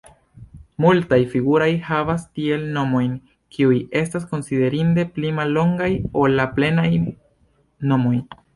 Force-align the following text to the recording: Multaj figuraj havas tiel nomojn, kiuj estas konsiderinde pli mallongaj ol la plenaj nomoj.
Multaj 0.83 1.19
figuraj 1.33 1.67
havas 1.89 2.23
tiel 2.39 2.63
nomojn, 2.79 3.13
kiuj 3.57 3.77
estas 4.01 4.27
konsiderinde 4.33 5.07
pli 5.19 5.35
mallongaj 5.41 5.93
ol 6.25 6.39
la 6.41 6.51
plenaj 6.59 6.89
nomoj. 7.93 8.19